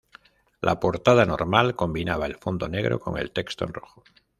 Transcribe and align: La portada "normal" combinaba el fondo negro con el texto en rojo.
La 0.61 0.79
portada 0.79 1.25
"normal" 1.27 1.75
combinaba 1.75 2.25
el 2.25 2.35
fondo 2.35 2.67
negro 2.67 2.99
con 2.99 3.19
el 3.19 3.29
texto 3.29 3.65
en 3.65 3.73
rojo. 3.75 4.01